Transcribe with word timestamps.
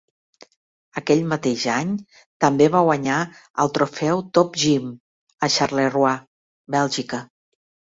Aquell 1.01 1.21
mateix 1.33 1.65
any 1.73 1.91
també 2.47 2.69
va 2.77 2.83
guanyar 2.89 3.19
el 3.67 3.73
trofeu 3.79 4.27
"Top 4.41 4.61
Gym" 4.67 4.93
a 5.51 5.55
Charleroi, 5.61 6.21
Bèlgica. 6.81 7.27